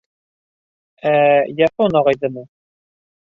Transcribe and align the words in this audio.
—Ә, 1.11 1.11
Япон 1.59 1.99
ағайҙымы? 2.01 2.45